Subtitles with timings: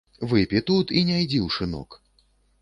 [0.29, 1.99] Выпі тут і не ідзі ў шынок.